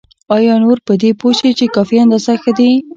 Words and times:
او 0.33 0.39
نور 0.63 0.77
په 0.87 0.93
دې 1.01 1.11
پوه 1.19 1.31
شي 1.39 1.51
چې 1.57 1.65
کافي 1.75 1.97
اندازه 2.03 2.33
ښه 2.41 2.51
دي. 2.57 2.71